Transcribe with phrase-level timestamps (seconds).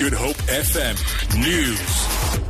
[0.00, 0.96] Good Hope FM
[1.38, 2.40] News.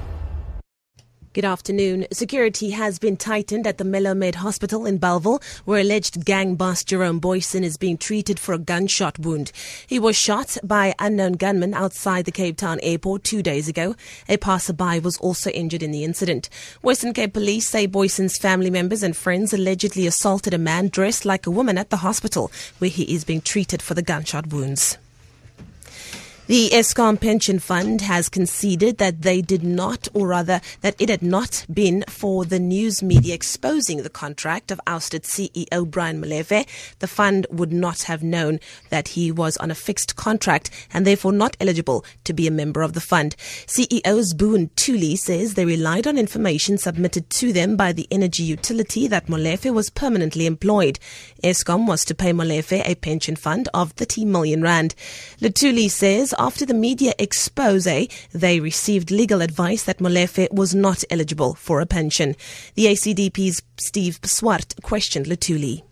[1.33, 2.07] Good afternoon.
[2.13, 7.21] Security has been tightened at the Melomed Hospital in Bellville, where alleged gang boss Jerome
[7.21, 9.51] Booysen is being treated for a gunshot wound.
[9.85, 13.97] He was shot by unknown gunmen outside the Cape Town airport two days ago.
[14.29, 16.49] A passerby was also injured in the incident.
[16.83, 21.49] Western Cape police say Booysen's family members and friends allegedly assaulted a man dressed like
[21.49, 24.99] a woman at the hospital, where he is being treated for the gunshot wounds.
[26.51, 31.23] The Eskom Pension Fund has conceded that they did not, or rather, that it had
[31.23, 36.67] not been for the news media exposing the contract of ousted CEO Brian Molefe.
[36.99, 38.59] The fund would not have known
[38.89, 42.83] that he was on a fixed contract and therefore not eligible to be a member
[42.83, 43.37] of the fund.
[43.67, 49.07] CEO Sbu Ntuli says they relied on information submitted to them by the energy utility
[49.07, 50.99] that Molefe was permanently employed.
[51.45, 54.97] Eskom was to pay Molefe a pension fund of 30 million rand.
[55.39, 61.55] Ntuli says after the media expose, they received legal advice that Molefe was not eligible
[61.55, 62.35] for a pension.
[62.75, 65.83] The ACDP's Steve Swart questioned Ntuli.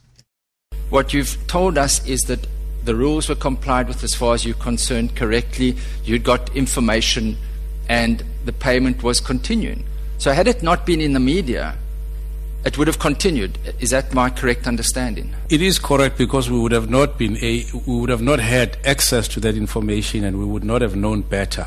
[0.88, 2.46] What you've told us is that
[2.84, 5.76] the rules were complied with as far as you're concerned correctly.
[6.02, 7.36] You'd got information
[7.90, 9.84] and the payment was continuing.
[10.16, 11.76] So, had it not been in the media,
[12.64, 13.58] it would have continued.
[13.80, 15.34] Is that my correct understanding?
[15.48, 18.78] It is correct because we would have not been a, we would have not had
[18.84, 21.66] access to that information and we would not have known better.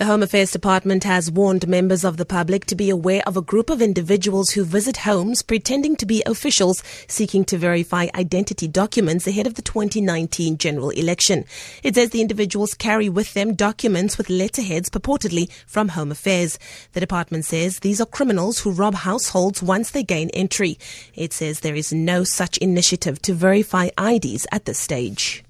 [0.00, 3.42] The Home Affairs Department has warned members of the public to be aware of a
[3.42, 9.26] group of individuals who visit homes pretending to be officials seeking to verify identity documents
[9.26, 11.44] ahead of the 2019 general election.
[11.82, 16.58] It says the individuals carry with them documents with letterheads purportedly from Home Affairs.
[16.94, 20.78] The department says these are criminals who rob households once they gain entry.
[21.14, 25.44] It says there is no such initiative to verify IDs at this stage.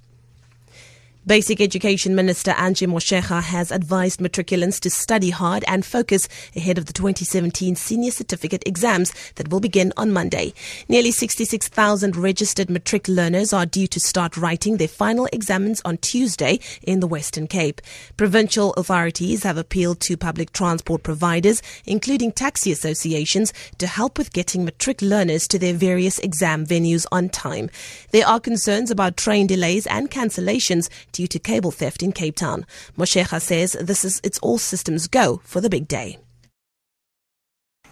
[1.31, 6.86] Basic Education Minister Angie Motshekga has advised matriculants to study hard and focus ahead of
[6.86, 10.52] the 2017 senior certificate exams that will begin on Monday.
[10.89, 16.58] Nearly 66,000 registered matric learners are due to start writing their final exams on Tuesday
[16.83, 17.80] in the Western Cape.
[18.17, 24.64] Provincial authorities have appealed to public transport providers, including taxi associations, to help with getting
[24.64, 27.70] matric learners to their various exam venues on time.
[28.11, 30.89] There are concerns about train delays and cancellations
[31.20, 32.64] due to cable theft in Cape Town.
[32.97, 36.19] Motshekga says this is it's all systems go for the big day.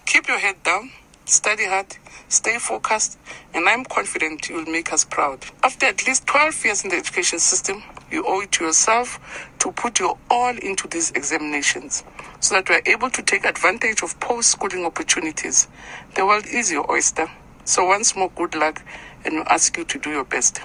[0.06, 0.90] Keep your head down,
[1.26, 3.18] study hard, stay focused,
[3.52, 5.44] and I'm confident you will make us proud.
[5.62, 9.18] After at least 12 years in the education system, you owe it to yourself
[9.58, 12.04] to put your all into these examinations
[12.40, 15.68] so that we're able to take advantage of post schooling opportunities.
[16.14, 17.30] The world is your oyster.
[17.66, 18.82] So, once more, good luck,
[19.26, 20.62] and we ask you to do your best.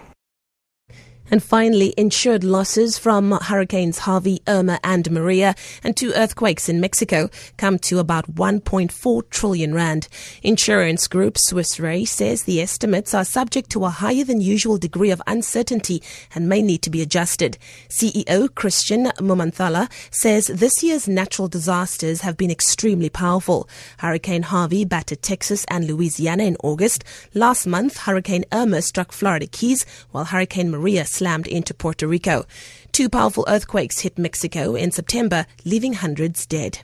[1.31, 7.29] And finally, insured losses from hurricanes Harvey, Irma, and Maria, and two earthquakes in Mexico
[7.57, 10.07] come to about 1.4 trillion rand.
[10.43, 15.11] Insurance group Swiss Re says the estimates are subject to a higher than usual degree
[15.11, 16.03] of uncertainty
[16.35, 17.57] and may need to be adjusted.
[17.89, 23.67] CEO Christian Mumenthaler says this year's natural disasters have been extremely powerful.
[23.99, 27.03] Hurricane Harvey battered Texas and Louisiana in August.
[27.33, 32.45] Last month, Hurricane Irma struck Florida Keys, while Hurricane Maria slammed into Puerto Rico.
[32.91, 36.79] Two powerful earthquakes hit Mexico in September, leaving hundreds dead.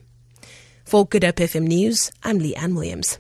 [0.86, 3.20] For Good Hope FM News, I'm Lee Ann Williams.